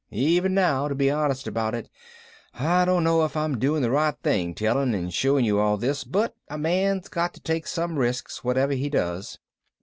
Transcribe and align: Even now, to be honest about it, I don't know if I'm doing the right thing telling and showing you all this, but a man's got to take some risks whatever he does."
Even 0.09 0.55
now, 0.55 0.87
to 0.87 0.95
be 0.95 1.11
honest 1.11 1.45
about 1.45 1.75
it, 1.75 1.87
I 2.55 2.85
don't 2.85 3.03
know 3.03 3.23
if 3.23 3.37
I'm 3.37 3.59
doing 3.59 3.83
the 3.83 3.91
right 3.91 4.15
thing 4.23 4.55
telling 4.55 4.95
and 4.95 5.13
showing 5.13 5.45
you 5.45 5.59
all 5.59 5.77
this, 5.77 6.03
but 6.03 6.35
a 6.47 6.57
man's 6.57 7.07
got 7.07 7.35
to 7.35 7.39
take 7.39 7.67
some 7.67 7.99
risks 7.99 8.43
whatever 8.43 8.73
he 8.73 8.89
does." 8.89 9.37